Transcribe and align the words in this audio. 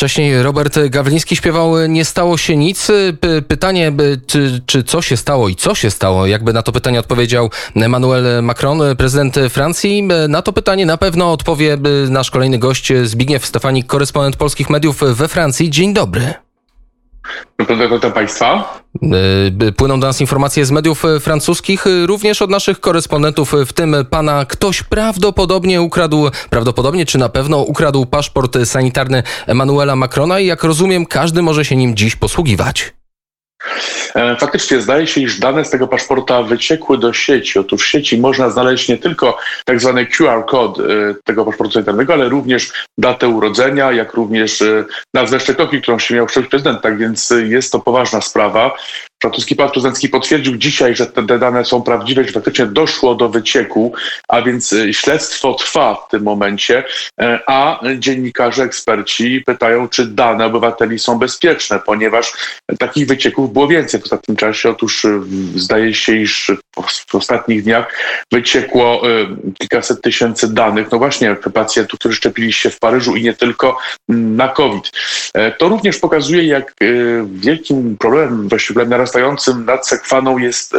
Wcześniej 0.00 0.42
Robert 0.42 0.78
Gawliński 0.88 1.36
śpiewał 1.36 1.86
Nie 1.88 2.04
stało 2.04 2.38
się 2.38 2.56
nic. 2.56 2.88
Pytanie, 3.48 3.92
czy, 4.26 4.60
czy 4.66 4.84
co 4.84 5.02
się 5.02 5.16
stało 5.16 5.48
i 5.48 5.56
co 5.56 5.74
się 5.74 5.90
stało? 5.90 6.26
Jakby 6.26 6.52
na 6.52 6.62
to 6.62 6.72
pytanie 6.72 7.00
odpowiedział 7.00 7.50
Emmanuel 7.76 8.42
Macron, 8.42 8.80
prezydent 8.98 9.36
Francji. 9.50 10.08
Na 10.28 10.42
to 10.42 10.52
pytanie 10.52 10.86
na 10.86 10.96
pewno 10.96 11.32
odpowie 11.32 11.78
nasz 12.08 12.30
kolejny 12.30 12.58
gość 12.58 12.92
Zbigniew 13.04 13.46
Stefanik, 13.46 13.86
korespondent 13.86 14.36
polskich 14.36 14.70
mediów 14.70 15.00
we 15.00 15.28
Francji. 15.28 15.70
Dzień 15.70 15.94
dobry. 15.94 16.34
Witam 17.90 18.12
Państwa. 18.12 18.80
E, 19.68 19.72
płyną 19.72 20.00
do 20.00 20.06
nas 20.06 20.20
informacje 20.20 20.66
z 20.66 20.70
mediów 20.70 21.04
e, 21.04 21.20
francuskich, 21.20 21.86
e, 21.86 22.06
również 22.06 22.42
od 22.42 22.50
naszych 22.50 22.80
korespondentów, 22.80 23.52
w 23.66 23.72
tym 23.72 23.96
pana 24.10 24.44
ktoś 24.44 24.82
prawdopodobnie 24.82 25.82
ukradł, 25.82 26.30
prawdopodobnie 26.50 27.06
czy 27.06 27.18
na 27.18 27.28
pewno 27.28 27.58
ukradł 27.58 28.06
paszport 28.06 28.58
sanitarny 28.64 29.22
Emmanuela 29.46 29.96
Macrona 29.96 30.40
i 30.40 30.46
jak 30.46 30.64
rozumiem, 30.64 31.06
każdy 31.06 31.42
może 31.42 31.64
się 31.64 31.76
nim 31.76 31.96
dziś 31.96 32.16
posługiwać. 32.16 32.92
E, 34.14 34.36
faktycznie 34.36 34.80
zdaje 34.80 35.06
się, 35.06 35.20
iż 35.20 35.38
dane 35.38 35.64
z 35.64 35.70
tego 35.70 35.88
paszporta 35.88 36.42
wyciekły 36.42 36.98
do 36.98 37.12
sieci. 37.12 37.58
Otóż 37.58 37.82
w 37.82 37.86
sieci 37.86 38.18
można 38.18 38.50
znaleźć 38.50 38.88
nie 38.88 38.98
tylko 38.98 39.38
tak 39.64 39.80
zwany 39.80 40.06
QR 40.06 40.46
kod 40.46 40.78
e, 40.78 40.82
tego 41.24 41.44
paszportu 41.44 41.72
sanitarnego, 41.72 42.12
ale 42.12 42.28
również 42.28 42.72
datę 42.98 43.28
urodzenia, 43.28 43.92
jak 43.92 44.14
również 44.14 44.62
e, 44.62 44.84
nazwę 45.14 45.40
szczepionki, 45.40 45.82
którą 45.82 45.98
się 45.98 46.14
miał 46.14 46.26
wszczęć 46.26 46.46
prezydent. 46.46 46.82
Tak 46.82 46.98
więc 46.98 47.32
jest 47.48 47.72
to 47.72 47.80
poważna 47.80 48.20
sprawa. 48.20 48.76
Francuski 49.20 49.56
Pan 49.56 49.70
Prezydencki 49.70 50.08
potwierdził 50.08 50.56
dzisiaj, 50.56 50.96
że 50.96 51.06
te 51.06 51.22
dane 51.22 51.64
są 51.64 51.82
prawdziwe, 51.82 52.24
że 52.24 52.32
faktycznie 52.32 52.66
doszło 52.66 53.14
do 53.14 53.28
wycieku, 53.28 53.92
a 54.28 54.42
więc 54.42 54.74
śledztwo 54.92 55.54
trwa 55.54 55.94
w 55.94 56.10
tym 56.10 56.22
momencie, 56.22 56.84
a 57.46 57.80
dziennikarze, 57.98 58.62
eksperci 58.62 59.42
pytają, 59.46 59.88
czy 59.88 60.06
dane 60.06 60.46
obywateli 60.46 60.98
są 60.98 61.18
bezpieczne, 61.18 61.80
ponieważ 61.86 62.32
takich 62.78 63.06
wycieków 63.06 63.52
było 63.52 63.68
więcej 63.68 64.00
w 64.00 64.04
ostatnim 64.04 64.36
czasie. 64.36 64.70
Otóż 64.70 65.04
y, 65.04 65.20
zdaje 65.54 65.94
się, 65.94 66.16
iż 66.16 66.52
w 67.08 67.14
ostatnich 67.14 67.62
dniach 67.62 67.94
wyciekło 68.32 69.08
y, 69.08 69.26
kilkaset 69.58 70.02
tysięcy 70.02 70.54
danych, 70.54 70.90
no 70.92 70.98
właśnie 70.98 71.36
pacjentów, 71.54 71.98
którzy 71.98 72.16
szczepili 72.16 72.52
się 72.52 72.70
w 72.70 72.78
Paryżu 72.78 73.16
i 73.16 73.22
nie 73.22 73.34
tylko 73.34 73.78
mm, 74.08 74.36
na 74.36 74.48
COVID. 74.48 74.90
E, 75.34 75.52
to 75.52 75.68
również 75.68 75.98
pokazuje, 75.98 76.44
jak 76.44 76.74
y, 76.82 77.24
wielkim 77.32 77.96
problemem, 77.98 78.48
właściwie 78.48 78.80
narastającym 79.10 79.64
nad 79.64 79.88
sekwaną 79.88 80.38
jest 80.38 80.76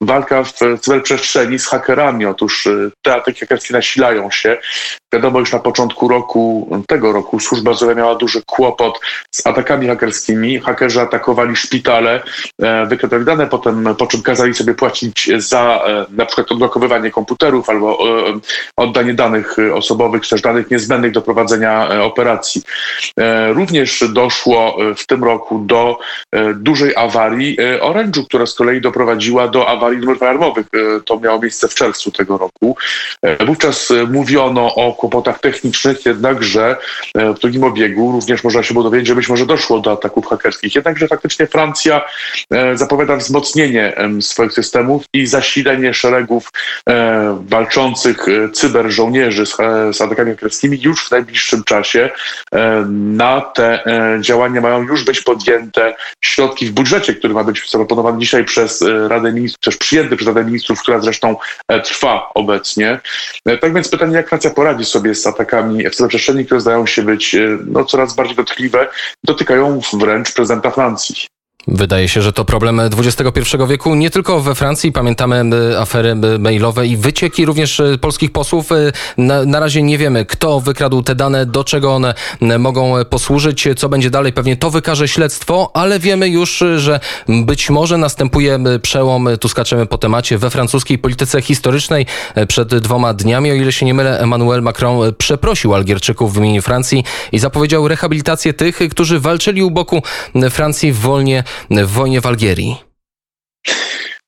walka 0.00 0.44
w 0.44 0.52
cyberprzestrzeni 0.80 1.58
z 1.58 1.66
hakerami. 1.66 2.26
Otóż 2.26 2.68
te 3.02 3.14
ataki 3.14 3.40
hakerskie 3.40 3.74
nasilają 3.74 4.30
się. 4.30 4.58
Wiadomo, 5.14 5.40
już 5.40 5.52
na 5.52 5.58
początku 5.58 6.08
roku, 6.08 6.70
tego 6.88 7.12
roku, 7.12 7.40
służba 7.40 7.74
zdrowia 7.74 7.94
miała 7.94 8.14
duży 8.14 8.42
kłopot 8.46 9.00
z 9.30 9.46
atakami 9.46 9.86
hakerskimi. 9.86 10.60
Hakerzy 10.60 11.00
atakowali 11.00 11.56
szpitale, 11.56 12.22
e, 12.62 12.86
wykradali 12.86 13.24
dane, 13.24 13.46
potem, 13.46 13.94
po 13.98 14.06
czym 14.06 14.22
kazali 14.22 14.54
sobie 14.54 14.74
płacić 14.74 15.30
za 15.36 15.84
e, 15.86 16.06
na 16.10 16.26
przykład 16.26 16.52
odblokowywanie 16.52 17.10
komputerów 17.10 17.70
albo 17.70 17.98
e, 17.98 18.38
oddanie 18.76 19.14
danych 19.14 19.56
osobowych, 19.74 20.22
czy 20.22 20.30
też 20.30 20.42
danych 20.42 20.70
niezbędnych 20.70 21.12
do 21.12 21.22
prowadzenia 21.22 22.02
operacji. 22.02 22.62
Również 23.48 24.04
doszło 24.12 24.76
w 24.96 25.06
tym 25.06 25.24
roku 25.24 25.58
do 25.58 25.98
dużej 26.54 26.96
awarii 26.96 27.55
Orange'u, 27.80 28.24
która 28.24 28.46
z 28.46 28.54
kolei 28.54 28.80
doprowadziła 28.80 29.48
do 29.48 29.68
awarii 29.68 29.98
numerów 29.98 30.22
alarmowych. 30.22 30.66
To 31.04 31.20
miało 31.20 31.40
miejsce 31.40 31.68
w 31.68 31.74
czerwcu 31.74 32.10
tego 32.10 32.38
roku. 32.38 32.76
Wówczas 33.46 33.92
mówiono 34.10 34.74
o 34.74 34.92
kłopotach 34.92 35.40
technicznych, 35.40 36.06
jednakże 36.06 36.76
e, 37.14 37.32
w 37.34 37.38
drugim 37.38 37.64
obiegu 37.64 38.12
również 38.12 38.44
można 38.44 38.62
się 38.62 38.74
dowiedzieć, 38.74 39.06
że 39.06 39.14
być 39.14 39.28
może 39.28 39.46
doszło 39.46 39.80
do 39.80 39.92
ataków 39.92 40.26
hakerskich. 40.26 40.74
Jednakże 40.74 41.08
faktycznie 41.08 41.46
Francja 41.46 42.02
e, 42.50 42.76
zapowiada 42.76 43.16
wzmocnienie 43.16 43.96
swoich 44.20 44.52
systemów 44.52 45.04
i 45.12 45.26
zasilenie 45.26 45.94
szeregów 45.94 46.50
e, 46.88 47.44
walczących 47.48 48.26
cyberżołnierzy 48.52 49.46
z, 49.46 49.56
z 49.96 50.00
atakami 50.00 50.30
hakerskimi 50.30 50.80
już 50.82 51.06
w 51.06 51.10
najbliższym 51.10 51.64
czasie. 51.64 52.10
Na 52.92 53.40
te 53.40 53.84
działania 54.20 54.60
mają 54.60 54.82
już 54.82 55.04
być 55.04 55.20
podjęte 55.20 55.94
środki 56.20 56.66
w 56.66 56.72
budżecie, 56.72 57.14
który 57.14 57.34
ma 57.34 57.44
być 57.46 57.70
zaproponowany 57.70 58.18
dzisiaj 58.18 58.44
przez 58.44 58.84
Radę 59.08 59.32
Ministrów, 59.32 59.60
też 59.60 59.76
przyjęty 59.76 60.16
przez 60.16 60.28
Radę 60.28 60.44
Ministrów, 60.44 60.82
która 60.82 61.00
zresztą 61.00 61.36
trwa 61.84 62.30
obecnie. 62.34 63.00
Tak 63.60 63.74
więc 63.74 63.88
pytanie, 63.88 64.16
jak 64.16 64.28
Francja 64.28 64.50
poradzi 64.50 64.84
sobie 64.84 65.14
z 65.14 65.26
atakami 65.26 65.90
w 65.90 65.94
cyberprzestrzeni, 65.94 66.46
które 66.46 66.60
zdają 66.60 66.86
się 66.86 67.02
być 67.02 67.34
e, 67.34 67.58
no, 67.66 67.84
coraz 67.84 68.14
bardziej 68.14 68.36
dotkliwe, 68.36 68.88
dotykają 69.24 69.80
wręcz 69.92 70.34
prezydenta 70.34 70.70
Francji. 70.70 71.35
Wydaje 71.68 72.08
się, 72.08 72.22
że 72.22 72.32
to 72.32 72.44
problem 72.44 72.80
XXI 72.80 73.56
wieku 73.68 73.94
nie 73.94 74.10
tylko 74.10 74.40
we 74.40 74.54
Francji. 74.54 74.92
Pamiętamy 74.92 75.42
e, 75.72 75.80
afery 75.80 76.10
e, 76.10 76.38
mailowe 76.38 76.86
i 76.86 76.96
wycieki 76.96 77.46
również 77.46 77.80
e, 77.80 77.98
polskich 77.98 78.32
posłów. 78.32 78.70
Na, 79.16 79.44
na, 79.44 79.60
razie 79.60 79.82
nie 79.82 79.98
wiemy, 79.98 80.24
kto 80.24 80.60
wykradł 80.60 81.02
te 81.02 81.14
dane, 81.14 81.46
do 81.46 81.64
czego 81.64 81.94
one 81.94 82.14
mogą 82.58 83.04
posłużyć, 83.04 83.68
co 83.76 83.88
będzie 83.88 84.10
dalej. 84.10 84.32
Pewnie 84.32 84.56
to 84.56 84.70
wykaże 84.70 85.08
śledztwo, 85.08 85.70
ale 85.74 85.98
wiemy 85.98 86.28
już, 86.28 86.64
że 86.76 87.00
być 87.28 87.70
może 87.70 87.98
następuje 87.98 88.58
przełom, 88.82 89.28
tu 89.40 89.48
skaczemy 89.48 89.86
po 89.86 89.98
temacie, 89.98 90.38
we 90.38 90.50
francuskiej 90.50 90.98
polityce 90.98 91.42
historycznej. 91.42 92.06
Przed 92.48 92.76
dwoma 92.76 93.14
dniami, 93.14 93.50
o 93.50 93.54
ile 93.54 93.72
się 93.72 93.86
nie 93.86 93.94
mylę, 93.94 94.20
Emmanuel 94.20 94.62
Macron 94.62 95.14
przeprosił 95.18 95.74
Algierczyków 95.74 96.34
w 96.34 96.36
imieniu 96.36 96.62
Francji 96.62 97.04
i 97.32 97.38
zapowiedział 97.38 97.88
rehabilitację 97.88 98.54
tych, 98.54 98.78
którzy 98.90 99.20
walczyli 99.20 99.62
u 99.62 99.70
boku 99.70 100.02
Francji 100.50 100.92
w 100.92 100.98
wolnie 100.98 101.44
w 101.70 101.86
wojnie 101.86 102.20
w 102.20 102.26
Algierii? 102.26 102.86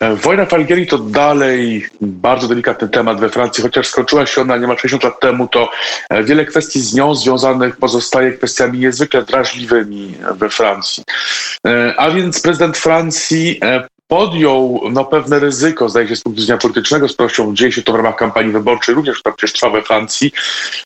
E, 0.01 0.17
wojna 0.17 0.47
w 0.47 0.55
Algierii 0.55 0.87
to 0.87 0.99
dalej 0.99 1.87
bardzo 2.01 2.49
delikatny 2.49 2.89
temat 2.89 3.21
we 3.21 3.29
Francji, 3.29 3.63
chociaż 3.63 3.89
skończyła 3.89 4.27
się 4.27 4.41
ona 4.41 4.57
niemal 4.57 4.77
60 4.77 5.05
lat 5.05 5.21
temu, 5.21 5.49
to 5.49 5.71
e, 6.11 6.25
wiele 6.25 6.45
kwestii 6.45 6.81
z 6.81 6.95
nią 6.95 7.15
związanych 7.15 7.77
pozostaje 7.77 8.33
kwestiami 8.33 8.79
niezwykle 8.79 9.23
drażliwymi 9.23 10.15
we 10.35 10.51
Francji. 10.51 11.05
E, 11.67 11.95
a 11.97 12.11
więc 12.11 12.41
prezydent 12.41 12.79
Francji 12.79 13.61
podjął 14.09 14.81
no, 14.93 15.05
pewne 15.05 15.39
ryzyko, 15.39 15.89
zdaje 15.89 16.09
się, 16.09 16.17
z 16.17 16.23
punktu 16.23 16.41
widzenia 16.41 16.59
politycznego, 16.59 17.09
z 17.09 17.15
pewnością 17.15 17.55
dzieje 17.55 17.73
się 17.73 17.83
to 17.83 17.93
w 17.93 17.95
ramach 17.95 18.17
kampanii 18.17 18.53
wyborczej, 18.53 18.95
również 18.95 19.19
która 19.19 19.35
przecież 19.35 19.53
trwa 19.53 19.71
we 19.71 19.83
Francji, 19.83 20.33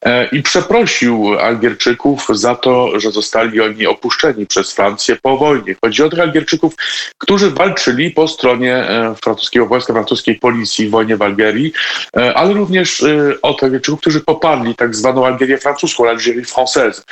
e, 0.04 0.26
i 0.26 0.42
przeprosił 0.42 1.38
Algierczyków 1.38 2.26
za 2.30 2.54
to, 2.54 3.00
że 3.00 3.10
zostali 3.10 3.60
oni 3.60 3.86
opuszczeni 3.86 4.46
przez 4.46 4.72
Francję 4.72 5.16
po 5.22 5.36
wojnie. 5.36 5.76
Chodzi 5.84 6.02
o 6.02 6.08
tych 6.08 6.20
Algierczyków, 6.20 6.74
którzy 7.18 7.50
walczyli 7.50 8.10
po 8.10 8.28
stronie 8.28 8.76
e, 8.76 9.14
francuskiego 9.22 9.66
wojska, 9.66 9.92
francuskiej 9.92 10.34
policji 10.38 10.88
w 10.88 10.90
wojnie 10.90 11.16
w 11.16 11.22
Algierii, 11.22 11.72
e, 12.16 12.34
ale 12.34 12.54
również 12.54 13.02
e, 13.02 13.34
o 13.42 13.54
tych 13.54 13.64
Algierczyków, 13.64 14.00
którzy 14.00 14.20
poparli 14.20 14.74
tak 14.74 14.96
zwaną 14.96 15.26
Algierię 15.26 15.58
francuską, 15.58 16.08
Algerię 16.08 16.42
française. 16.42 17.02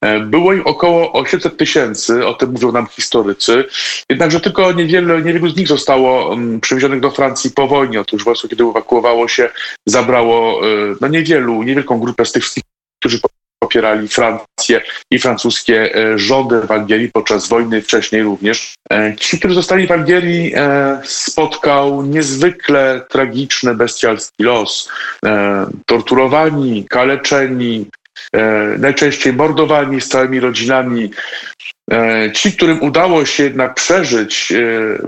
E, 0.00 0.20
było 0.20 0.52
im 0.52 0.66
około 0.66 1.12
800 1.12 1.56
tysięcy, 1.56 2.26
o 2.26 2.34
tym 2.34 2.52
mówią 2.52 2.72
nam 2.72 2.86
historycy, 2.86 3.64
jednakże 4.08 4.40
tylko 4.40 4.72
niewiele, 4.72 5.22
niewielu 5.22 5.48
z 5.48 5.59
nich 5.60 5.68
zostało 5.68 6.28
um, 6.28 6.60
przywiezionych 6.60 7.00
do 7.00 7.10
Francji 7.10 7.50
po 7.50 7.68
wojnie. 7.68 8.00
Otóż 8.00 8.24
wojsko, 8.24 8.48
kiedy 8.48 8.64
ewakuowało 8.64 9.28
się, 9.28 9.48
zabrało 9.86 10.66
y, 10.68 10.96
no 11.00 11.08
niewielu, 11.08 11.62
niewielką 11.62 12.00
grupę 12.00 12.24
z 12.24 12.32
tych 12.32 12.42
wszystkich, 12.42 12.64
którzy 13.00 13.20
popierali 13.62 14.08
Francję 14.08 14.80
i 15.10 15.18
francuskie 15.18 15.94
e, 15.94 16.18
rządy 16.18 16.60
w 16.60 16.70
Algierii 16.70 17.10
podczas 17.12 17.48
wojny, 17.48 17.82
wcześniej 17.82 18.22
również. 18.22 18.74
E, 18.92 19.16
ci, 19.16 19.38
którzy 19.38 19.54
zostali 19.54 19.86
w 19.86 19.92
Algierii, 19.92 20.52
e, 20.56 21.00
spotkał 21.04 22.02
niezwykle 22.02 23.06
tragiczny, 23.10 23.74
bestialski 23.74 24.42
los. 24.42 24.90
Torturowani, 25.86 26.84
kaleczeni, 26.88 27.86
najczęściej 28.78 29.32
mordowani 29.32 30.00
z 30.00 30.08
całymi 30.08 30.40
rodzinami. 30.40 31.10
E, 31.90 32.32
ci, 32.32 32.52
którym 32.52 32.82
udało 32.82 33.26
się 33.26 33.42
jednak 33.42 33.74
przeżyć, 33.74 34.52
e, 34.52 34.58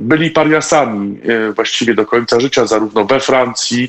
byli 0.00 0.30
pariasami 0.30 1.18
e, 1.28 1.52
właściwie 1.52 1.94
do 1.94 2.06
końca 2.06 2.40
życia, 2.40 2.66
zarówno 2.66 3.04
we 3.04 3.20
Francji, 3.20 3.88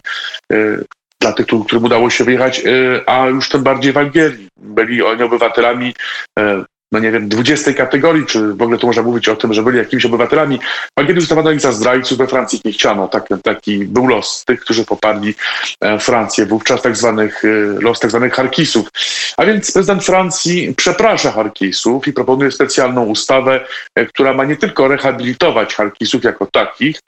dla 1.21 1.33
tych, 1.33 1.45
którym 1.45 1.83
udało 1.83 2.09
się 2.09 2.23
wyjechać, 2.23 2.61
a 3.05 3.27
już 3.27 3.49
tym 3.49 3.63
bardziej 3.63 3.93
w 3.93 3.97
Algierii. 3.97 4.47
Byli 4.57 5.03
oni 5.03 5.23
obywatelami 5.23 5.93
no 6.93 6.99
nie 6.99 7.11
wiem, 7.11 7.29
20 7.29 7.73
kategorii, 7.73 8.25
czy 8.25 8.53
w 8.53 8.61
ogóle 8.61 8.77
tu 8.77 8.87
można 8.87 9.03
mówić 9.03 9.29
o 9.29 9.35
tym, 9.35 9.53
że 9.53 9.63
byli 9.63 9.77
jakimiś 9.77 10.05
obywatelami. 10.05 10.59
W 10.97 10.99
Algierii 10.99 11.23
uznawano 11.23 11.51
ich 11.51 11.59
za 11.59 11.71
zdrajców, 11.71 12.17
we 12.17 12.27
Francji 12.27 12.57
ich 12.57 12.65
nie 12.65 12.71
chciano. 12.71 13.07
Tak, 13.07 13.27
taki 13.43 13.85
był 13.85 14.07
los 14.07 14.43
tych, 14.45 14.59
którzy 14.59 14.85
poparli 14.85 15.35
Francję, 15.99 16.45
wówczas 16.45 16.81
tak 16.81 16.95
zwanych, 16.95 17.43
los 17.79 17.99
tak 17.99 18.11
zwanych 18.11 18.33
Harkisów. 18.33 18.87
A 19.37 19.45
więc 19.45 19.71
prezydent 19.71 20.05
Francji 20.05 20.73
przeprasza 20.77 21.31
Harkisów 21.31 22.07
i 22.07 22.13
proponuje 22.13 22.51
specjalną 22.51 23.05
ustawę, 23.05 23.65
e, 23.95 24.05
która 24.05 24.33
ma 24.33 24.45
nie 24.45 24.57
tylko 24.57 24.87
rehabilitować 24.87 25.75
Harkisów 25.75 26.23
jako 26.23 26.47
takich, 26.51 26.99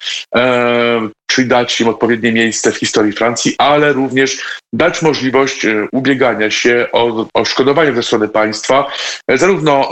e, 1.32 1.34
czyli 1.34 1.48
dać 1.48 1.82
im 1.82 1.88
odpowiednie 1.88 2.32
miejsce 2.32 2.72
w 2.72 2.78
historii 2.78 3.12
Francji, 3.12 3.56
ale 3.58 3.94
również 3.94 4.60
dać 4.74 5.02
możliwość 5.02 5.66
ubiegania 5.92 6.52
się 6.52 6.88
o 6.92 7.28
odszkodowanie 7.34 7.94
ze 7.94 8.04
strony 8.04 8.28
państwa 8.28 8.92
zarówno 9.30 9.90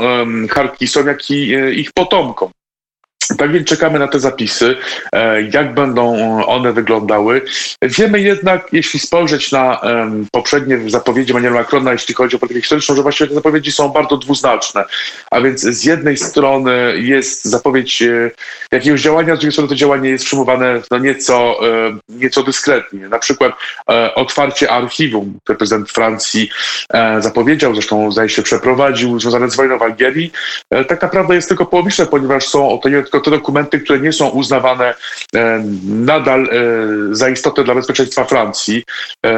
Harkisom, 0.49 1.07
jak 1.07 1.31
i 1.31 1.49
ich 1.79 1.91
potomkom. 1.93 2.49
Tak 3.37 3.51
więc 3.51 3.67
czekamy 3.67 3.99
na 3.99 4.07
te 4.07 4.19
zapisy, 4.19 4.75
e, 5.13 5.41
jak 5.41 5.73
będą 5.73 6.15
one 6.45 6.73
wyglądały. 6.73 7.41
Wiemy 7.81 8.21
jednak, 8.21 8.67
jeśli 8.71 8.99
spojrzeć 8.99 9.51
na 9.51 9.81
poprzednie 10.31 10.89
zapowiedzi 10.89 11.31
Emmanuela 11.31 11.55
Macrona, 11.55 11.91
jeśli 11.91 12.15
chodzi 12.15 12.35
o 12.35 12.39
politykę 12.39 12.61
historyczną, 12.61 12.95
że 12.95 13.01
właściwie 13.01 13.27
te 13.27 13.35
zapowiedzi 13.35 13.71
są 13.71 13.89
bardzo 13.89 14.17
dwuznaczne. 14.17 14.83
A 15.31 15.41
więc 15.41 15.61
z 15.61 15.83
jednej 15.83 16.17
strony 16.17 16.93
jest 16.97 17.45
zapowiedź 17.45 18.01
e, 18.01 18.31
jakiegoś 18.71 19.01
działania, 19.01 19.35
z 19.35 19.39
drugiej 19.39 19.51
strony 19.51 19.69
to 19.69 19.75
działanie 19.75 20.09
jest 20.09 20.25
przyjmowane 20.25 20.81
no 20.91 20.97
nieco, 20.97 21.55
e, 21.67 21.97
nieco 22.09 22.43
dyskretnie. 22.43 23.07
Na 23.09 23.19
przykład 23.19 23.53
otwarcie 24.15 24.71
archiwum, 24.71 25.39
które 25.43 25.57
prezydent 25.57 25.91
Francji 25.91 26.49
zapowiedział, 27.19 27.73
zresztą 27.73 28.11
zdaje 28.11 28.29
się 28.29 28.41
przeprowadził, 28.41 29.19
związane 29.19 29.49
z 29.49 29.55
wojną 29.55 29.77
w 29.77 29.81
Algierii, 29.81 30.31
tak 30.87 31.01
naprawdę 31.01 31.35
jest 31.35 31.47
tylko 31.47 31.65
połowiczne, 31.65 32.05
ponieważ 32.05 32.47
są 32.47 32.79
to 32.83 32.89
nie 32.89 33.03
tylko 33.13 33.25
te 33.25 33.31
dokumenty, 33.31 33.79
które 33.79 33.99
nie 33.99 34.13
są 34.13 34.29
uznawane 34.29 34.93
e, 35.35 35.63
nadal 35.83 36.45
e, 36.45 36.49
za 37.11 37.29
istotne 37.29 37.63
dla 37.63 37.75
bezpieczeństwa 37.75 38.25
Francji. 38.25 38.83
E, 39.25 39.33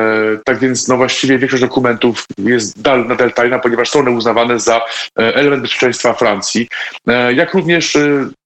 tak 0.45 0.60
więc 0.60 0.88
no 0.88 0.98
właściwie 0.98 1.38
większość 1.38 1.63
dokumentów 1.63 2.25
jest 2.38 2.81
dal, 2.81 3.07
nadal 3.07 3.33
tajna, 3.33 3.60
ponieważ 3.60 3.89
są 3.89 4.00
one 4.00 4.12
uznawane 4.12 4.60
za 4.60 4.81
element 5.16 5.62
bezpieczeństwa 5.62 6.13
Francji. 6.13 6.68
Jak 7.36 7.54
również 7.54 7.98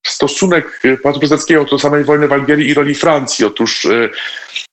stosunek 0.06 0.82
Pałacu 1.02 1.20
Prezydenckiego 1.20 1.64
do 1.64 1.78
samej 1.78 2.04
wojny 2.04 2.28
w 2.28 2.32
Algierii 2.32 2.68
i 2.68 2.74
roli 2.74 2.94
Francji. 2.94 3.44
Otóż 3.44 3.86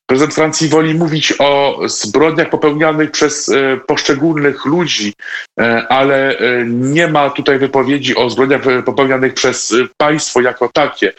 Prezydent 0.09 0.33
Francji 0.33 0.69
woli 0.69 0.93
mówić 0.93 1.33
o 1.39 1.79
zbrodniach 1.85 2.49
popełnianych 2.49 3.11
przez 3.11 3.49
e, 3.49 3.77
poszczególnych 3.77 4.65
ludzi, 4.65 5.13
e, 5.59 5.87
ale 5.89 6.39
e, 6.39 6.65
nie 6.65 7.07
ma 7.07 7.29
tutaj 7.29 7.59
wypowiedzi 7.59 8.15
o 8.15 8.29
zbrodniach 8.29 8.61
popełnianych 8.85 9.33
przez 9.33 9.75
państwo 9.97 10.41
jako 10.41 10.69
takie. 10.73 11.13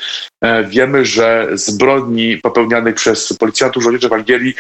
Wiemy, 0.69 1.05
że 1.05 1.49
zbrodni 1.53 2.37
popełnianych 2.37 2.95
przez 2.95 3.33
policjantów 3.33 3.83
żołnierzy 3.83 4.09
w 4.09 4.13
Algierii 4.13 4.55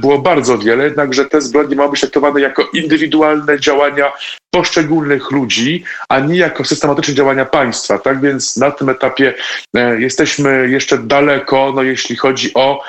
było 0.00 0.18
bardzo 0.18 0.58
wiele, 0.58 0.84
jednakże 0.84 1.24
te 1.24 1.40
zbrodnie 1.40 1.76
mają 1.76 1.88
być 1.88 2.00
traktowane 2.00 2.40
jako 2.40 2.68
indywidualne 2.72 3.60
działania 3.60 4.12
poszczególnych 4.56 5.30
ludzi, 5.30 5.84
a 6.08 6.20
nie 6.20 6.36
jako 6.36 6.64
systematyczne 6.64 7.14
działania 7.14 7.44
państwa. 7.44 7.98
Tak 7.98 8.20
więc 8.20 8.56
na 8.56 8.70
tym 8.70 8.88
etapie 8.88 9.34
jesteśmy 9.98 10.68
jeszcze 10.70 10.98
daleko, 10.98 11.72
no 11.74 11.82
jeśli 11.82 12.16
chodzi 12.16 12.54
o 12.54 12.82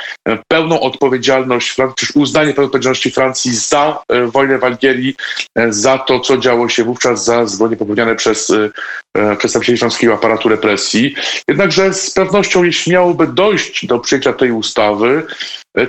pełną 0.48 0.80
odpowiedzialność, 0.80 1.76
czy 1.98 2.08
uznanie 2.16 2.54
pełnej 2.54 2.66
odpowiedzialności 2.66 3.12
Francji 3.12 3.56
za 3.56 4.00
e, 4.10 4.26
wojnę 4.26 4.58
w 4.58 4.64
Algierii, 4.64 5.16
e, 5.56 5.74
za 5.74 5.98
to, 5.98 6.20
co 6.20 6.38
działo 6.38 6.70
się 6.70 6.84
wówczas, 6.84 7.26
za 7.26 7.46
zbrodnie 7.46 7.78
popełniane 7.78 8.16
przez 8.16 8.50
e, 8.50 9.36
przedstawicieli 9.36 9.78
francuskiego 9.78 10.14
aparatu 10.14 10.50
represji. 10.50 11.16
Jednakże 11.48 11.94
z 11.94 12.12
pewnością, 12.12 12.64
jeśli 12.64 12.92
miałoby 12.92 13.28
dojść 13.28 13.86
do 13.86 14.00
przyjęcia 14.00 14.34
tej 14.34 14.52
ustawy, 14.52 15.24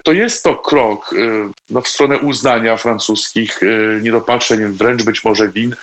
to 0.05 0.13
jest 0.13 0.45
to 0.45 0.57
krok 0.57 1.15
no, 1.71 1.81
w 1.81 1.89
stronę 1.89 2.19
uznania 2.19 2.77
francuskich 2.77 3.61
niedopatrzeń, 4.03 4.73
wręcz 4.73 5.03
być 5.03 5.25
może 5.25 5.49
win 5.49 5.77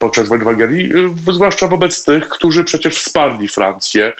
podczas 0.00 0.28
wojny 0.28 0.44
w 0.44 0.48
Algierii, 0.48 0.92
zwłaszcza 1.32 1.68
wobec 1.68 2.04
tych, 2.04 2.28
którzy 2.28 2.64
przecież 2.64 2.96
wsparli 2.96 3.48
Francję, 3.48 4.12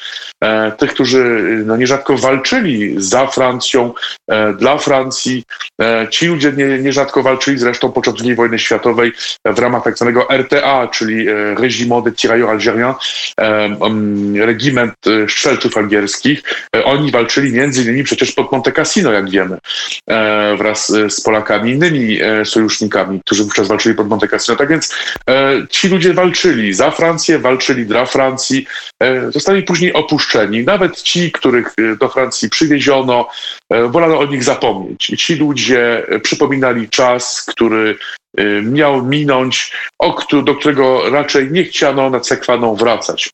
tych, 0.79 0.95
którzy 0.95 1.25
no, 1.67 1.77
nierzadko 1.77 2.17
walczyli 2.17 2.95
za 2.97 3.27
Francją, 3.27 3.93
E, 4.33 4.53
dla 4.53 4.79
Francji. 4.79 5.45
E, 5.81 6.09
ci 6.11 6.27
ludzie 6.27 6.53
nie, 6.53 6.79
nierzadko 6.79 7.23
walczyli 7.23 7.59
zresztą 7.59 7.93
podczas 7.93 8.15
II 8.25 8.35
wojny 8.35 8.59
światowej 8.59 9.13
w 9.47 9.59
ramach 9.59 9.85
tak 9.85 9.97
zwanego 9.97 10.29
RTA, 10.31 10.89
czyli 10.89 11.29
e, 11.29 11.55
Régiment 11.55 12.03
de 12.05 12.13
Tirailleurs 12.13 12.51
Algériens, 12.51 12.95
regiment 14.47 14.95
strzelców 15.29 15.77
algierskich. 15.77 16.43
Oni 16.85 17.11
walczyli 17.11 17.53
między 17.53 17.83
innymi 17.83 18.05
przecież 18.05 18.33
pod 18.33 18.53
Monte 18.53 18.73
Cassino, 18.73 19.13
jak 19.13 19.31
wiemy, 19.31 19.59
wraz 20.59 20.93
z 21.09 21.21
Polakami, 21.21 21.71
innymi 21.71 22.19
sojusznikami, 22.45 23.21
którzy 23.27 23.45
wówczas 23.45 23.69
walczyli 23.69 23.95
pod 23.95 24.09
Monte 24.09 24.29
Cassino. 24.29 24.57
Tak 24.57 24.69
więc 24.69 24.97
ci 25.71 25.89
ludzie 25.89 26.15
walczyli 26.15 26.75
za 26.75 26.91
Francję, 26.91 27.39
walczyli 27.39 27.87
dla 27.87 28.07
Francji, 28.07 28.67
zostali 29.31 29.63
później 29.63 29.93
opuszczeni. 29.93 30.32
Nawet 30.67 31.03
ci, 31.03 31.33
których 31.33 31.75
do 32.01 32.09
Francji 32.09 32.51
przywieziono, 32.51 33.29
wolano 33.89 34.19
o 34.19 34.27
nich 34.27 34.45
zapomnieć. 34.45 35.13
Ci 35.19 35.35
ludzie 35.35 36.09
e, 36.09 36.21
przypominali 36.21 36.89
czas, 36.89 37.45
który 37.49 37.99
e, 38.37 38.45
miał 38.63 39.05
minąć, 39.05 39.73
do 40.45 40.55
którego 40.55 41.11
raczej 41.11 41.51
nie 41.51 41.65
chciano 41.65 42.11
na 42.11 42.21
Cekwaną 42.21 42.75
wracać. 42.75 43.31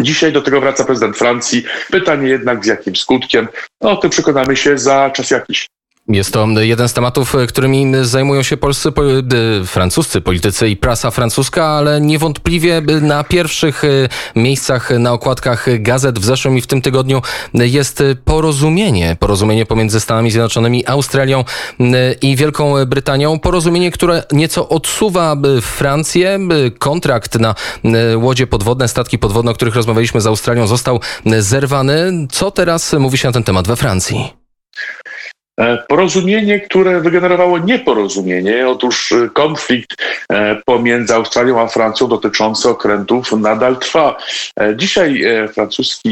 Dzisiaj 0.00 0.32
do 0.32 0.42
tego 0.42 0.60
wraca 0.60 0.84
prezydent 0.84 1.16
Francji. 1.16 1.64
Pytanie 1.90 2.28
jednak 2.28 2.64
z 2.64 2.68
jakim 2.68 2.96
skutkiem? 2.96 3.48
No 3.80 3.90
o 3.90 3.96
tym 3.96 4.10
przekonamy 4.10 4.56
się 4.56 4.78
za 4.78 5.10
czas 5.10 5.30
jakiś. 5.30 5.66
Jest 6.08 6.32
to 6.32 6.46
jeden 6.60 6.88
z 6.88 6.92
tematów, 6.92 7.36
którymi 7.48 7.92
zajmują 8.02 8.42
się 8.42 8.56
polscy, 8.56 8.92
francuscy 9.66 10.20
politycy 10.20 10.68
i 10.68 10.76
prasa 10.76 11.10
francuska, 11.10 11.66
ale 11.66 12.00
niewątpliwie 12.00 12.82
na 13.00 13.24
pierwszych 13.24 13.82
miejscach 14.36 14.90
na 14.90 15.12
okładkach 15.12 15.66
gazet 15.82 16.18
w 16.18 16.24
zeszłym 16.24 16.58
i 16.58 16.60
w 16.60 16.66
tym 16.66 16.82
tygodniu 16.82 17.22
jest 17.54 18.02
porozumienie. 18.24 19.16
Porozumienie 19.20 19.66
pomiędzy 19.66 20.00
Stanami 20.00 20.30
Zjednoczonymi, 20.30 20.86
Australią 20.86 21.44
i 22.22 22.36
Wielką 22.36 22.86
Brytanią. 22.86 23.38
Porozumienie, 23.38 23.90
które 23.90 24.22
nieco 24.32 24.68
odsuwa 24.68 25.36
Francję. 25.62 26.38
Kontrakt 26.78 27.38
na 27.38 27.54
łodzie 28.16 28.46
podwodne, 28.46 28.88
statki 28.88 29.18
podwodne, 29.18 29.50
o 29.50 29.54
których 29.54 29.74
rozmawialiśmy 29.74 30.20
z 30.20 30.26
Australią, 30.26 30.66
został 30.66 31.00
zerwany. 31.38 32.26
Co 32.30 32.50
teraz 32.50 32.92
mówi 32.92 33.18
się 33.18 33.28
na 33.28 33.32
ten 33.32 33.44
temat 33.44 33.68
we 33.68 33.76
Francji? 33.76 34.45
E, 35.60 35.78
porozumienie, 35.88 36.60
które 36.60 37.00
wygenerowało 37.00 37.58
nieporozumienie. 37.58 38.68
Otóż 38.68 39.12
e, 39.12 39.28
konflikt 39.28 39.96
e, 40.28 40.56
pomiędzy 40.64 41.14
Australią 41.14 41.60
a 41.60 41.66
Francją 41.66 42.08
dotyczący 42.08 42.68
okrętów 42.68 43.32
nadal 43.32 43.76
trwa. 43.76 44.16
Dzisiaj 44.76 45.24
francuskie 45.54 46.10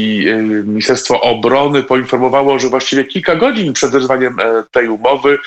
Ministerstwo 0.65 1.21
Obrony 1.21 1.83
poinformowało, 1.83 2.59
że 2.59 2.69
właściwie 2.69 3.03
kilka 3.03 3.35
godzin 3.35 3.73
przed 3.73 3.91
zerwaniem 3.91 4.37
tej 4.71 4.87
umowy 4.89 5.37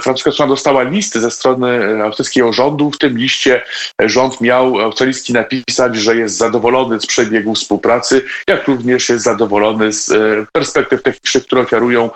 francuska 0.00 0.32
strona 0.32 0.48
dostała 0.48 0.82
listy 0.82 1.20
ze 1.20 1.30
strony 1.30 2.02
austriackiego 2.04 2.52
rządu. 2.52 2.90
W 2.90 2.98
tym 2.98 3.18
liście 3.18 3.62
rząd 4.00 4.40
miał 4.40 4.80
australijski 4.80 5.32
napisać, 5.32 5.96
że 5.96 6.16
jest 6.16 6.36
zadowolony 6.36 7.00
z 7.00 7.06
przebiegu 7.06 7.54
współpracy, 7.54 8.24
jak 8.48 8.68
również 8.68 9.08
jest 9.08 9.24
zadowolony 9.24 9.92
z 9.92 10.12
perspektyw 10.52 11.02
technicznych, 11.02 11.44
które 11.44 11.62
ofiarują 11.62 12.10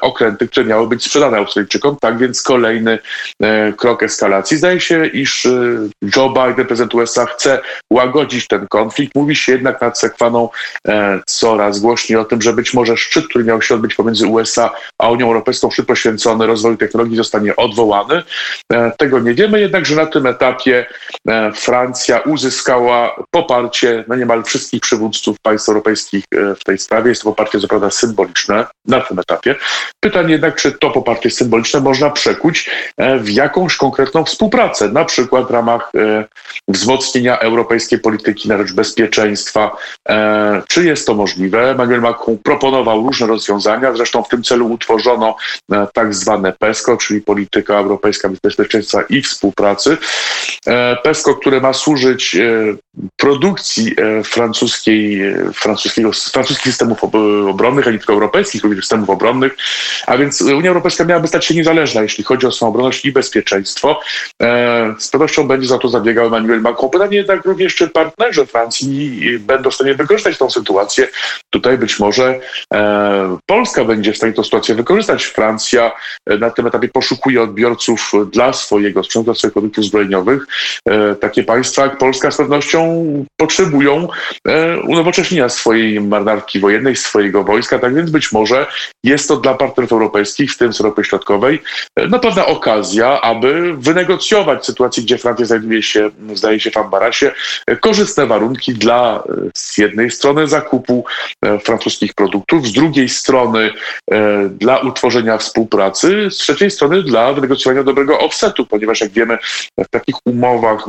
okręty, 0.00 0.48
które 0.48 0.67
miały 0.68 0.88
być 0.88 1.04
sprzedane 1.04 1.36
Australijczykom. 1.36 1.96
Tak 2.00 2.18
więc 2.18 2.42
kolejny 2.42 2.98
e, 3.42 3.72
krok 3.72 4.02
eskalacji. 4.02 4.56
Zdaje 4.56 4.80
się, 4.80 5.06
iż 5.06 5.46
e, 5.46 5.50
Joe 6.16 6.28
Biden, 6.28 6.66
prezydent 6.66 6.94
USA, 6.94 7.26
chce 7.26 7.60
łagodzić 7.92 8.46
ten 8.46 8.66
konflikt. 8.68 9.14
Mówi 9.14 9.36
się 9.36 9.52
jednak 9.52 9.80
nad 9.80 9.98
Sekwaną 9.98 10.48
e, 10.88 11.20
coraz 11.26 11.80
głośniej 11.80 12.18
o 12.18 12.24
tym, 12.24 12.42
że 12.42 12.52
być 12.52 12.74
może 12.74 12.96
szczyt, 12.96 13.28
który 13.28 13.44
miał 13.44 13.62
się 13.62 13.74
odbyć 13.74 13.94
pomiędzy 13.94 14.26
USA 14.26 14.70
a 14.98 15.10
Unią 15.10 15.26
Europejską, 15.26 15.70
szczyt 15.70 15.86
poświęcony 15.86 16.46
rozwoju 16.46 16.76
technologii, 16.76 17.16
zostanie 17.16 17.56
odwołany. 17.56 18.22
Tego 18.98 19.18
nie 19.18 19.34
wiemy, 19.34 19.60
jednak, 19.60 19.86
że 19.86 19.96
na 19.96 20.06
tym 20.06 20.26
etapie 20.26 20.86
Francja 21.54 22.18
uzyskała 22.18 23.24
poparcie 23.30 24.04
no 24.08 24.16
niemal 24.16 24.44
wszystkich 24.44 24.80
przywódców 24.80 25.36
państw 25.42 25.68
europejskich 25.68 26.24
w 26.60 26.64
tej 26.64 26.78
sprawie. 26.78 27.08
Jest 27.08 27.22
to 27.22 27.28
poparcie 27.28 27.60
co 27.60 27.68
prawda 27.68 27.90
symboliczne 27.90 28.66
na 28.86 29.00
tym 29.00 29.18
etapie. 29.18 29.54
Pytanie 30.00 30.32
jednak, 30.32 30.57
czy 30.58 30.72
to 30.72 30.90
poparcie 30.90 31.30
symboliczne 31.30 31.80
można 31.80 32.10
przekuć 32.10 32.70
e, 32.96 33.18
w 33.18 33.30
jakąś 33.30 33.76
konkretną 33.76 34.24
współpracę, 34.24 34.88
na 34.88 35.04
przykład 35.04 35.48
w 35.48 35.50
ramach 35.50 35.90
e, 35.94 36.24
wzmocnienia 36.68 37.38
europejskiej 37.38 37.98
polityki 37.98 38.48
na 38.48 38.58
rzecz 38.58 38.72
bezpieczeństwa. 38.72 39.76
E, 40.08 40.62
czy 40.68 40.84
jest 40.84 41.06
to 41.06 41.14
możliwe? 41.14 41.70
Emmanuel 41.70 42.00
Macron 42.00 42.38
proponował 42.38 43.06
różne 43.06 43.26
rozwiązania, 43.26 43.94
zresztą 43.94 44.22
w 44.22 44.28
tym 44.28 44.42
celu 44.42 44.66
utworzono 44.66 45.36
tak 45.92 46.14
zwane 46.14 46.52
PESCO, 46.52 46.96
czyli 46.96 47.20
Polityka 47.20 47.74
Europejska 47.74 48.28
Bezpieczeństwa 48.42 49.02
i 49.02 49.22
Współpracy. 49.22 49.96
PESCO, 51.02 51.34
które 51.34 51.60
ma 51.60 51.72
służyć 51.72 52.36
produkcji 53.16 53.94
francuskiej, 54.24 55.20
francuskiego, 55.54 56.10
francuskich 56.12 56.72
systemów 56.72 57.04
obronnych, 57.48 57.88
a 57.88 57.90
nie 57.90 57.98
tylko 57.98 58.12
europejskich, 58.12 58.62
również 58.62 58.84
systemów 58.84 59.10
obronnych, 59.10 59.56
a 60.06 60.16
więc 60.16 60.44
Unia 60.56 60.68
Europejska 60.68 61.04
miałaby 61.04 61.28
stać 61.28 61.44
się 61.44 61.54
niezależna, 61.54 62.02
jeśli 62.02 62.24
chodzi 62.24 62.46
o 62.46 62.52
swoją 62.52 62.70
obronność 62.70 63.04
i 63.04 63.12
bezpieczeństwo. 63.12 64.00
E, 64.42 64.94
z 64.98 65.08
pewnością 65.08 65.48
będzie 65.48 65.68
za 65.68 65.78
to 65.78 65.88
zabiegał 65.88 66.26
Emmanuel 66.26 66.60
Macron. 66.60 66.90
Pytanie 66.90 67.16
jednak 67.16 67.44
również, 67.44 67.74
czy 67.74 67.88
partnerzy 67.88 68.46
Francji 68.46 69.22
będą 69.38 69.70
w 69.70 69.74
stanie 69.74 69.94
wykorzystać 69.94 70.38
tą 70.38 70.50
sytuację. 70.50 71.08
Tutaj 71.50 71.78
być 71.78 71.98
może 71.98 72.40
e, 72.74 73.38
Polska 73.46 73.84
będzie 73.84 74.12
w 74.12 74.16
stanie 74.16 74.32
tę 74.32 74.44
sytuację 74.44 74.74
wykorzystać. 74.74 75.24
Francja 75.24 75.92
e, 76.26 76.38
na 76.38 76.50
tym 76.50 76.66
etapie 76.66 76.88
poszukuje 76.88 77.42
odbiorców 77.42 78.12
dla 78.32 78.52
swojego 78.52 79.04
sprzętu, 79.04 79.24
dla 79.24 79.34
swoich 79.34 79.52
produktów 79.52 79.84
zbrojeniowych. 79.84 80.46
Takie 81.20 81.42
państwa 81.42 81.82
jak 81.82 81.98
Polska 81.98 82.30
z 82.30 82.36
pewnością 82.36 83.04
potrzebują 83.36 84.08
unowocześnienia 84.88 85.48
swojej 85.48 86.00
marynarki 86.00 86.60
wojennej, 86.60 86.96
swojego 86.96 87.44
wojska, 87.44 87.78
tak 87.78 87.94
więc 87.94 88.10
być 88.10 88.32
może 88.32 88.66
jest 89.04 89.28
to 89.28 89.36
dla 89.36 89.54
partnerów 89.54 89.92
europejskich, 89.92 90.37
w 90.46 90.58
tym 90.58 90.72
z 90.72 90.80
Europy 90.80 91.04
Środkowej, 91.04 91.62
e, 91.96 92.06
no 92.08 92.18
pewna 92.18 92.46
okazja, 92.46 93.20
aby 93.20 93.74
wynegocjować 93.76 94.66
sytuację, 94.66 95.02
gdzie 95.02 95.18
Francja 95.18 95.46
znajduje 95.46 95.82
się, 95.82 96.10
zdaje 96.34 96.60
się, 96.60 96.70
w 96.70 96.76
ambarasie, 96.76 97.32
e, 97.66 97.76
korzystne 97.76 98.26
warunki 98.26 98.74
dla 98.74 99.22
e, 99.28 99.50
z 99.54 99.78
jednej 99.78 100.10
strony 100.10 100.48
zakupu 100.48 101.04
francuskich 101.64 102.14
produktów, 102.14 102.66
z 102.66 102.72
drugiej 102.72 103.08
strony 103.08 103.70
dla 104.50 104.78
utworzenia 104.78 105.38
współpracy, 105.38 106.28
z 106.30 106.36
trzeciej 106.36 106.70
strony 106.70 107.02
dla 107.02 107.32
wynegocjowania 107.32 107.82
dobrego 107.82 108.18
offsetu, 108.18 108.66
ponieważ 108.66 109.00
jak 109.00 109.10
wiemy, 109.10 109.38
w 109.78 109.88
takich 109.90 110.14
umowach 110.24 110.86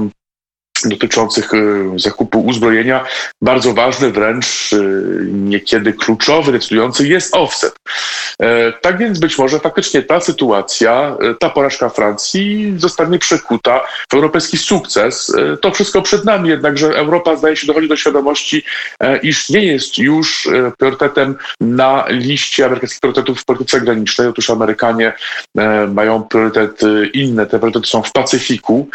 dotyczących 0.86 1.54
e, 1.54 1.58
zakupu 1.96 2.42
uzbrojenia, 2.42 3.06
bardzo 3.42 3.74
ważny, 3.74 4.12
wręcz 4.12 4.74
e, 4.74 4.78
niekiedy 5.26 5.94
kluczowy, 5.94 6.52
decydujący 6.52 7.08
jest 7.08 7.36
offset. 7.36 7.76
E, 8.42 8.72
Tak 8.82 8.98
więc 8.98 9.20
być 9.20 9.38
może 9.38 9.60
faktycznie 9.60 10.04
ta 10.04 10.20
sytuacja, 10.20 11.18
e, 11.22 11.36
ta 11.40 11.50
porażka 11.50 11.90
Francji 11.90 12.74
zostanie 12.78 13.20
przekuta 13.20 13.82
w 14.12 14.14
europejski 14.14 14.58
sukces. 14.58 15.36
E, 15.38 15.58
To 15.58 15.72
wszystko 15.72 16.02
przed 16.02 16.26
nami, 16.26 16.50
jednakże 16.50 16.88
Europa 16.88 17.36
zdaje 17.36 17.56
się 17.56 17.68
dochodzi 17.68 17.88
do 17.88 17.98
świadomości, 17.98 18.64
iż 19.24 19.50
nie 19.50 19.66
jest 19.66 19.98
już 19.98 20.50
priorytetem 20.78 21.36
na 21.62 22.06
liście 22.10 22.66
amerykańskich 22.66 23.00
priorytetów 23.00 23.42
w 23.42 23.46
polityce 23.46 23.80
zagranicznej. 23.80 24.28
Otóż 24.28 24.50
Amerykanie 24.50 25.14
mają 25.94 26.24
priorytety 26.24 27.10
inne, 27.14 27.46
te 27.46 27.60
priorytety 27.60 27.88
są 27.88 28.04
w 28.04 28.12
Pacyfiku, 28.12 28.90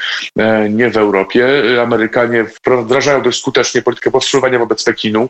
nie 0.70 0.90
w 0.90 0.96
Europie. 0.96 1.46
Amerykanie 1.82 2.44
wdrażają 2.66 3.22
dość 3.22 3.40
skutecznie 3.40 3.82
politykę 3.82 4.10
powstrzymywania 4.10 4.58
wobec 4.58 4.84
Pekinu. 4.84 5.28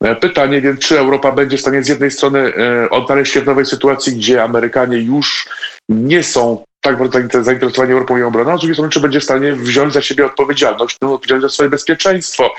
E, 0.00 0.16
Pytanie 0.16 0.60
więc, 0.60 0.80
czy 0.80 0.98
Europa 0.98 1.32
będzie 1.32 1.56
w 1.56 1.60
stanie 1.60 1.82
z 1.82 1.88
jednej 1.88 2.10
strony 2.10 2.52
e, 2.54 2.90
odnaleźć 2.90 3.32
się 3.32 3.40
w 3.40 3.46
nowej 3.46 3.66
sytuacji, 3.66 4.16
gdzie 4.16 4.42
Amerykanie 4.42 4.98
już 4.98 5.48
nie 5.88 6.22
są 6.22 6.64
tak 6.80 6.98
bardzo 6.98 7.18
zainter- 7.18 7.44
zainteresowani 7.44 7.92
Europą 7.92 8.18
i 8.18 8.22
obroną, 8.22 8.52
a 8.52 8.56
z 8.56 8.60
drugiej 8.60 8.74
strony, 8.74 8.90
czy 8.90 9.00
będzie 9.00 9.20
w 9.20 9.24
stanie 9.24 9.52
wziąć 9.52 9.92
za 9.92 10.02
siebie 10.02 10.26
odpowiedzialność, 10.26 10.96
no, 11.02 11.14
odpowiedzialność 11.14 11.52
za 11.52 11.54
swoje 11.54 11.70
bezpieczeństwo. 11.70 12.54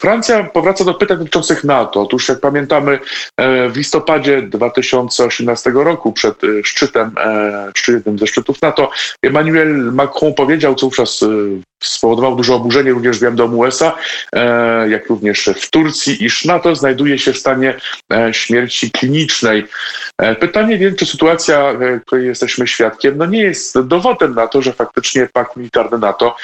Francja 0.00 0.44
powraca 0.44 0.84
do 0.84 0.94
pytań 0.94 1.18
dotyczących 1.18 1.64
NATO. 1.64 2.00
Otóż, 2.00 2.28
jak 2.28 2.40
pamiętamy, 2.40 2.98
e, 3.36 3.68
w 3.68 3.76
listopadzie 3.76 4.42
2018 4.42 5.70
roku, 5.74 6.12
przed 6.12 6.44
e, 6.44 6.46
szczytem, 6.64 7.10
e, 7.18 7.72
szczytem 7.76 8.18
ze 8.18 8.26
szczytów 8.26 8.62
NATO, 8.62 8.90
Emmanuel 9.22 9.92
Macron 9.92 10.34
powiedział, 10.34 10.74
co 10.74 10.86
wówczas 10.86 11.20
spowodowało 11.84 12.36
duże 12.36 12.54
oburzenie 12.54 12.90
również 12.90 13.18
w 13.18 13.34
Domu 13.34 13.58
USA, 13.58 13.94
jak 14.88 15.06
również 15.08 15.50
w 15.56 15.70
Turcji, 15.70 16.24
iż 16.24 16.44
NATO 16.44 16.74
znajduje 16.74 17.18
się 17.18 17.32
w 17.32 17.38
stanie 17.38 17.74
śmierci 18.32 18.90
klinicznej. 18.90 19.66
Pytanie 20.40 20.78
więc, 20.78 20.98
czy 20.98 21.06
sytuacja, 21.06 21.74
której 22.06 22.26
jesteśmy 22.26 22.66
świadkiem, 22.66 23.18
no 23.18 23.26
nie 23.26 23.40
jest 23.40 23.80
dowodem 23.80 24.34
na 24.34 24.48
to, 24.48 24.62
że 24.62 24.72
faktycznie 24.72 25.28
pakt 25.32 25.56
militarny 25.56 25.98
NATO 25.98 26.36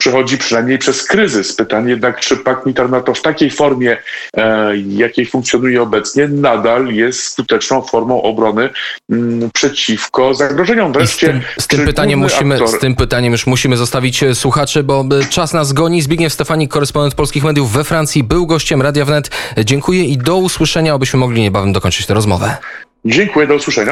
przechodzi 0.00 0.38
przynajmniej 0.38 0.78
przez 0.78 1.04
kryzys. 1.04 1.56
Pytanie 1.56 1.90
jednak, 1.90 2.20
czy 2.20 2.36
pakt 2.36 2.66
militarny 2.66 2.92
NATO 2.92 3.14
w 3.14 3.22
takiej 3.22 3.50
formie, 3.50 3.96
e, 4.36 4.72
jakiej 4.76 5.26
funkcjonuje 5.26 5.82
obecnie, 5.82 6.28
nadal 6.28 6.86
jest 6.86 7.22
skuteczną 7.22 7.82
formą 7.82 8.22
obrony 8.22 8.70
m, 9.10 9.50
przeciwko 9.54 10.34
zagrożeniom. 10.34 10.90
I 10.90 10.94
z 10.94 10.96
Wreszcie, 10.96 11.26
tym, 11.26 11.40
z 11.58 11.66
tym 11.66 11.86
pytaniem 11.86 12.18
musimy, 12.18 12.58
aktor- 12.58 12.68
z 12.68 12.78
tym 12.78 12.96
pytaniem 12.96 13.32
już 13.32 13.46
musimy 13.46 13.76
zostawić 13.76 14.22
e, 14.22 14.34
słuchaczy, 14.34 14.82
bo 14.82 15.04
e, 15.20 15.24
czas 15.24 15.52
nas 15.52 15.72
goni. 15.72 16.02
Zbigniew 16.02 16.32
Stefanik, 16.32 16.70
korespondent 16.70 17.14
polskich 17.14 17.44
mediów 17.44 17.72
we 17.72 17.84
Francji, 17.84 18.24
był 18.24 18.46
gościem 18.46 18.82
Radia 18.82 19.04
Wnet. 19.04 19.30
Dziękuję 19.64 20.04
i 20.04 20.18
do 20.18 20.36
usłyszenia, 20.36 20.94
abyśmy 20.94 21.18
mogli 21.18 21.42
niebawem 21.42 21.72
dokończyć 21.72 22.06
tę 22.06 22.14
rozmowę. 22.14 22.56
Dziękuję, 23.04 23.46
do 23.46 23.54
usłyszenia. 23.54 23.86